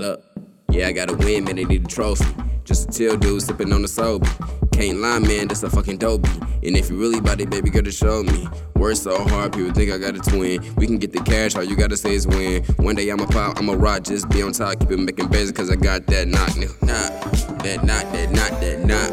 Look, 0.00 0.24
yeah, 0.70 0.86
I 0.86 0.92
gotta 0.92 1.12
win, 1.12 1.44
man, 1.44 1.56
they 1.56 1.64
need 1.64 1.84
a 1.84 1.86
trophy. 1.86 2.24
Just 2.64 2.88
a 2.88 2.92
chill 2.98 3.18
dude 3.18 3.42
sipping 3.42 3.70
on 3.70 3.82
the 3.82 3.88
soap. 3.88 4.24
Can't 4.72 4.96
lie, 4.96 5.18
man, 5.18 5.48
that's 5.48 5.62
a 5.62 5.68
fucking 5.68 5.98
dopey. 5.98 6.30
And 6.62 6.74
if 6.74 6.88
you 6.88 6.98
really 6.98 7.20
bout 7.20 7.38
it, 7.38 7.50
baby 7.50 7.68
girl, 7.68 7.82
to 7.82 7.92
show 7.92 8.22
me. 8.22 8.48
Work 8.76 8.96
so 8.96 9.22
hard, 9.28 9.52
people 9.52 9.72
think 9.74 9.92
I 9.92 9.98
got 9.98 10.16
a 10.16 10.20
twin. 10.20 10.74
We 10.76 10.86
can 10.86 10.96
get 10.96 11.12
the 11.12 11.20
cash, 11.20 11.54
all 11.54 11.64
you 11.64 11.76
gotta 11.76 11.98
say 11.98 12.14
is 12.14 12.26
win. 12.26 12.64
One 12.78 12.94
day 12.94 13.10
I'ma 13.10 13.26
pop, 13.26 13.58
I'ma 13.58 13.74
rock, 13.74 14.04
just 14.04 14.30
be 14.30 14.42
on 14.42 14.52
top, 14.52 14.80
keep 14.80 14.90
it 14.90 14.96
making 14.96 15.28
basic, 15.28 15.54
cause 15.54 15.70
I 15.70 15.76
got 15.76 16.06
that 16.06 16.28
knock, 16.28 16.48
nigga. 16.52 16.80
Knock, 16.80 17.58
that 17.62 17.84
knock, 17.84 18.10
that 18.12 18.30
knock, 18.30 18.58
that 18.58 18.80
knock. 18.86 19.10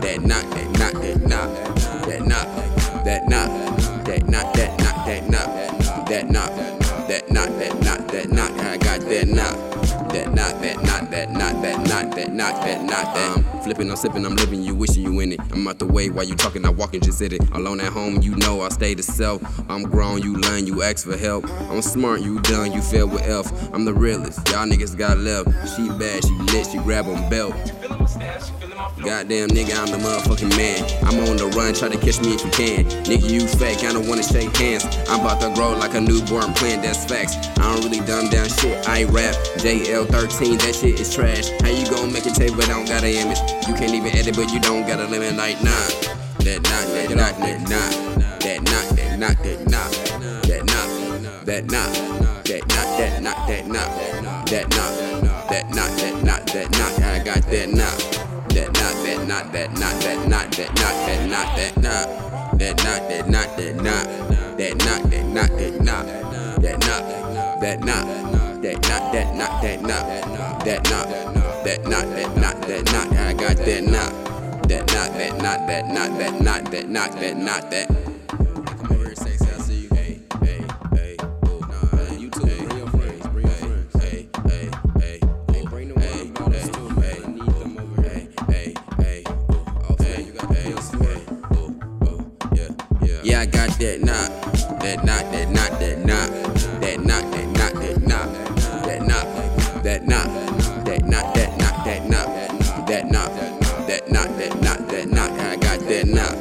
That 0.00 0.22
knock, 0.22 0.50
that 0.54 0.70
knock, 0.78 0.92
that 1.02 1.20
knock. 1.20 1.50
That 2.06 2.26
knock, 2.26 3.04
that 3.04 3.28
knock. 3.28 3.49
Knock, 10.90 11.10
that 11.10 11.30
knock, 11.30 11.62
that 11.62 11.78
knock, 11.78 12.14
that 12.16 12.32
knock, 12.32 12.62
that 12.62 12.82
knock, 12.82 13.14
that. 13.14 13.36
I'm 13.36 13.62
flipping, 13.62 13.90
I'm 13.90 13.96
sipping, 13.96 14.24
I'm 14.26 14.34
living, 14.36 14.62
you 14.62 14.74
wishing 14.74 15.02
you 15.02 15.20
in 15.20 15.32
it. 15.32 15.40
I'm 15.52 15.66
out 15.68 15.78
the 15.78 15.86
way 15.86 16.10
while 16.10 16.24
you 16.24 16.34
talking, 16.34 16.64
I 16.64 16.70
walking, 16.70 17.00
just 17.00 17.20
hit 17.20 17.32
it. 17.32 17.42
Alone 17.52 17.80
at 17.80 17.92
home, 17.92 18.20
you 18.22 18.34
know 18.36 18.62
I 18.62 18.68
stay 18.70 18.94
the 18.94 19.02
self. 19.02 19.40
I'm 19.70 19.84
grown, 19.84 20.22
you 20.22 20.36
learn, 20.36 20.66
you 20.66 20.82
ask 20.82 21.06
for 21.06 21.16
help. 21.16 21.48
I'm 21.70 21.82
smart, 21.82 22.20
you 22.20 22.40
done, 22.40 22.72
you 22.72 22.82
fail 22.82 23.08
with 23.08 23.22
F. 23.22 23.72
I'm 23.72 23.84
the 23.84 23.94
realest, 23.94 24.48
y'all 24.48 24.66
niggas 24.66 24.96
got 24.96 25.18
left. 25.18 25.48
She 25.76 25.88
bad, 25.88 26.24
she 26.24 26.34
lit, 26.52 26.66
she 26.66 26.78
grab 26.78 27.06
on 27.06 27.28
belt. 27.30 27.54
Goddamn 28.18 29.48
nigga, 29.50 29.78
I'm 29.78 29.90
the 29.90 29.98
motherfucking 30.02 30.56
man. 30.56 30.82
I'm 31.04 31.18
on 31.28 31.36
the 31.36 31.46
run, 31.56 31.74
try 31.74 31.88
to 31.88 31.98
catch 31.98 32.20
me 32.20 32.34
if 32.34 32.44
you 32.44 32.50
can. 32.50 32.84
Nigga, 33.06 33.30
you 33.30 33.46
fake, 33.46 33.84
I 33.84 33.92
don't 33.92 34.08
wanna 34.08 34.22
shake 34.22 34.56
hands. 34.56 34.84
I'm 35.08 35.20
about 35.20 35.40
to 35.42 35.52
grow 35.54 35.76
like 35.76 35.94
a 35.94 36.00
newborn 36.00 36.52
plant, 36.54 36.82
that's 36.82 37.04
facts. 37.04 37.36
I 37.58 37.72
don't 37.72 37.84
really 37.84 38.04
dumb 38.04 38.28
down 38.28 38.48
shit, 38.48 38.88
I 38.88 39.04
rap. 39.04 39.34
JL13, 39.62 40.58
that 40.60 40.74
shit 40.74 41.00
is 41.00 41.14
trash. 41.14 41.50
How 41.62 41.68
you 41.68 41.88
gon' 41.88 42.12
make 42.12 42.26
a 42.26 42.30
tape 42.30 42.56
but 42.56 42.68
I 42.68 42.74
don't 42.74 42.88
got 42.88 43.04
an 43.04 43.14
image? 43.14 43.40
You 43.68 43.74
can't 43.74 43.94
even 43.94 44.10
edit, 44.16 44.34
but 44.34 44.50
you 44.52 44.60
don't 44.60 44.86
got 44.86 44.98
a 44.98 45.06
limit 45.06 45.36
like 45.36 45.62
nah. 45.62 45.70
That 46.40 46.62
knock, 46.64 46.86
that 46.92 47.10
knock, 47.14 47.36
that 47.38 47.60
knock. 47.68 47.92
That 48.40 48.62
knock, 48.64 48.88
that 48.96 49.18
knock, 49.18 49.38
that 49.44 49.60
knock. 49.70 49.90
That 50.48 50.64
knock, 50.66 50.88
that 51.46 51.64
knock. 51.70 51.92
That 52.44 52.66
knock, 52.66 52.88
that 52.98 53.22
knock, 53.22 53.46
that 53.46 53.68
knock. 53.68 54.46
That 54.46 54.68
knock, 54.70 54.92
that 55.50 55.70
knock, 55.70 55.90
that 55.96 56.24
knock, 56.24 56.29
that 56.52 56.70
knock. 56.72 56.98
I 57.00 57.22
got 57.22 57.42
that 57.50 57.68
knock. 57.70 57.98
That 58.50 58.72
knock, 58.74 58.96
that 59.04 59.28
knock, 59.28 59.52
that 59.52 59.70
knock, 59.78 60.00
that 60.00 60.28
knock, 60.28 60.50
that 60.50 60.74
knock, 60.74 60.96
that 61.06 61.28
knock, 61.28 61.56
that 61.56 61.76
knock. 61.76 62.58
That 62.58 62.76
knock, 62.84 63.08
that 63.08 63.28
knock, 63.28 63.56
that 63.56 63.76
knock. 63.76 64.06
That 64.58 64.74
knock, 64.84 65.02
that 65.10 65.26
knock, 65.26 65.50
that 65.50 65.80
knock. 65.80 66.06
That 66.60 66.78
knock, 66.80 67.60
that 67.60 67.80
knock. 67.80 68.06
That 68.62 68.82
knock, 68.82 69.12
that 69.12 69.34
knock, 69.34 69.62
that 69.62 69.82
knock. 69.82 70.64
That 70.64 70.84
knock, 70.90 71.08
that 71.64 71.84
knock, 71.86 72.06
that 72.16 72.36
knock, 72.36 72.60
that 72.66 72.84
knock. 72.92 73.12
I 73.12 73.32
got 73.32 73.56
that 73.56 73.84
knock. 73.84 74.12
That 74.68 74.86
knock, 74.92 75.12
that 75.14 75.38
knock, 75.42 75.66
that 75.66 75.88
knock, 75.88 76.18
that 76.18 76.40
knock, 76.42 76.70
that 76.70 76.88
knock, 76.88 77.12
that 77.20 77.36
knock, 77.36 77.70
that. 77.70 78.09
I 93.40 93.46
got 93.46 93.70
that 93.78 94.02
knock. 94.02 94.28
That 94.80 95.02
knock, 95.02 95.32
that 95.32 95.48
knock, 95.48 95.70
that 95.80 96.04
knock. 96.04 96.28
That 96.82 97.00
knock, 97.00 97.24
that 97.32 97.48
knock, 97.48 97.72
that 97.72 98.02
knock. 98.06 98.28
That 98.84 99.00
knock, 99.08 99.82
that 99.82 100.06
knock. 100.06 100.84
That 100.84 101.06
knock, 101.06 101.34
that 101.34 101.56
knock, 101.56 101.84
that 101.86 102.04
knock. 102.04 102.86
That 102.86 103.10
knock, 103.10 103.32
that 103.56 103.96
knock, 103.96 104.28
that 104.36 104.60
knock, 104.60 104.88
that 104.88 105.08
knock. 105.08 105.30
I 105.40 105.56
got 105.56 105.80
that 105.80 106.06
knock. 106.06 106.36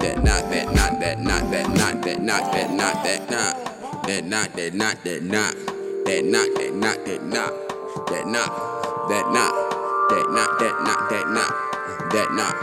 That 0.00 0.24
knock, 0.24 0.50
that 0.50 0.74
knock, 0.74 0.98
that 0.98 1.20
knock, 1.20 1.50
that 1.52 1.68
knock, 1.70 2.02
that 2.02 2.18
knock, 2.18 2.52
that 2.52 2.70
knock, 2.74 3.04
that 3.04 3.30
knock. 3.30 3.54
That 4.08 4.24
knock, 4.24 4.52
that 4.54 4.74
knock, 4.74 5.04
that 5.04 5.22
knock. 5.22 5.54
That 6.04 6.24
knock, 6.24 6.48
that 6.56 6.74
knock, 6.74 7.04
that 7.04 7.22
knock. 7.30 7.52
That 8.10 8.26
knock, 8.26 8.50
that 9.08 9.30
knock. 9.30 9.54
That 10.10 10.26
knock, 10.34 10.58
that 10.58 10.82
knock, 10.82 11.10
that 11.10 11.26
knock. 11.30 11.54
That 12.10 12.28
knock, 12.34 12.56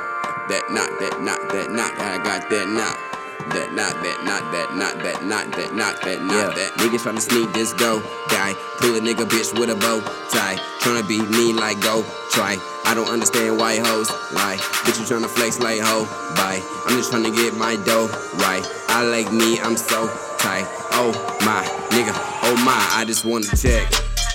that 0.50 0.72
knock, 0.74 1.00
that 1.00 1.22
knock, 1.22 1.52
that 1.54 1.72
knock. 1.72 2.00
I 2.02 2.18
got 2.22 2.50
that 2.50 2.68
knock. 2.68 3.07
That 3.54 3.74
knock, 3.74 3.96
that 4.04 4.24
knock, 4.26 4.44
that 4.52 4.76
knock, 4.76 4.96
that 5.04 5.24
knock, 5.24 5.56
that 5.56 5.74
knock, 5.74 6.02
that 6.02 6.22
knock, 6.22 6.56
that 6.56 6.72
niggas 6.78 7.04
tryna 7.08 7.22
sneak 7.22 7.52
this 7.54 7.74
go. 7.74 8.02
Guy, 8.30 8.54
pull 8.80 8.96
a 8.96 9.00
nigga 9.00 9.26
bitch 9.26 9.58
with 9.58 9.70
a 9.70 9.76
bow 9.76 10.02
tie. 10.30 10.58
Tryna 10.82 11.08
be 11.08 11.22
mean 11.32 11.56
like 11.56 11.80
go 11.82 12.04
try. 12.32 12.58
I 12.86 12.94
don't 12.94 13.10
understand 13.10 13.58
why 13.58 13.78
hoes 13.78 14.10
lie. 14.34 14.58
Bitch, 14.84 15.00
you 15.00 15.06
tryna 15.06 15.30
flex 15.30 15.60
like 15.60 15.80
hoe. 15.80 16.06
Bye. 16.36 16.62
I'm 16.88 16.98
just 16.98 17.12
tryna 17.12 17.36
get 17.36 17.56
my 17.56 17.76
dough 17.86 18.08
right. 18.44 18.64
I 18.90 19.04
like 19.04 19.32
me, 19.32 19.60
I'm 19.60 19.78
so 19.78 20.08
tight. 20.40 20.66
Oh 20.94 21.12
my 21.46 21.64
nigga, 21.96 22.14
oh 22.44 22.56
my, 22.66 23.00
I 23.00 23.06
just 23.06 23.26
want 23.26 23.46
to 23.46 23.56
check. 23.56 23.88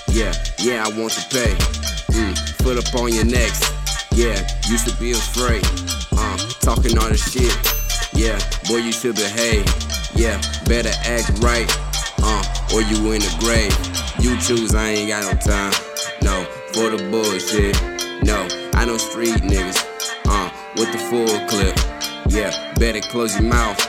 Yeah, 0.09 0.33
yeah, 0.59 0.85
I 0.85 0.89
want 0.97 1.13
to 1.13 1.21
pay. 1.29 1.53
Mm, 2.13 2.37
foot 2.61 2.77
up 2.77 2.93
on 2.95 3.13
your 3.13 3.25
necks. 3.25 3.61
Yeah, 4.11 4.37
used 4.69 4.87
to 4.87 4.95
be 4.97 5.11
afraid. 5.11 5.65
Uh, 6.11 6.37
talking 6.61 6.97
all 6.97 7.09
the 7.09 7.17
shit. 7.17 7.82
Yeah, 8.15 8.39
boy, 8.67 8.77
you 8.77 8.91
should 8.91 9.15
behave. 9.15 9.65
Yeah, 10.15 10.39
better 10.65 10.91
act 11.05 11.39
right, 11.39 11.67
uh, 12.21 12.43
or 12.73 12.81
you 12.81 13.11
in 13.11 13.21
the 13.21 13.35
grave. 13.39 13.73
You 14.23 14.37
choose, 14.39 14.75
I 14.75 14.89
ain't 14.89 15.09
got 15.09 15.23
no 15.23 15.39
time. 15.39 15.73
No, 16.21 16.45
for 16.73 16.89
the 16.95 17.09
bullshit. 17.09 17.75
No, 18.23 18.47
I 18.73 18.85
know 18.85 18.97
street 18.97 19.41
niggas, 19.43 19.83
uh, 20.27 20.49
with 20.77 20.91
the 20.91 20.99
full 20.99 21.27
clip. 21.47 21.75
Yeah, 22.29 22.73
better 22.75 23.01
close 23.01 23.35
your 23.39 23.49
mouth, 23.49 23.79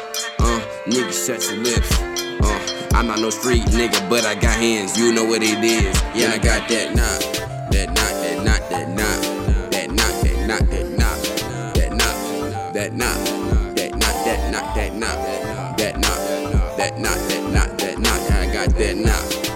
uh, 0.41 0.61
nigga, 0.87 1.13
shut 1.13 1.45
your 1.51 1.63
lips, 1.63 2.01
uh. 2.43 2.81
I'm 2.95 3.09
not 3.09 3.19
no 3.19 3.31
street 3.31 3.65
nigga, 3.65 4.09
but 4.09 4.25
I 4.25 4.35
got 4.35 4.57
hands, 4.57 4.97
you 4.97 5.13
know 5.13 5.25
what 5.25 5.43
it 5.43 5.63
is. 5.65 6.01
Yeah, 6.15 6.31
I 6.31 6.39
got 6.39 6.69
that 6.69 6.95
knock, 6.95 7.71
that 7.73 7.89
knock, 7.89 8.15
that 8.23 8.45
knock, 8.45 8.71
that 8.71 8.89
knock, 8.89 9.71
that 9.73 9.91
knock, 9.91 10.21
that 10.21 10.47
knock, 10.47 10.71
that 10.71 10.87
knock, 10.97 11.75
that 11.75 11.93
knock, 11.93 12.73
that 12.73 12.93
knock 12.93 13.74
that 14.25 14.51
knock, 14.51 14.75
that 14.75 14.95
knock, 14.95 15.77
that 15.77 16.01
knock, 16.01 16.77
that 16.77 16.99
knock, 16.99 16.99
that 16.99 16.99
knock, 16.99 17.19
that 17.29 17.53
knock, 17.53 17.79
that 17.79 17.99
knock. 17.99 18.31
I 18.31 18.53
got 18.53 18.69
that 18.77 18.97
knock. 18.97 19.54